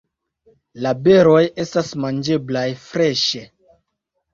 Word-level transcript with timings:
La 0.85 0.93
beroj 1.09 1.43
estas 1.67 1.95
manĝeblaj 2.07 2.67
freŝe. 2.91 3.49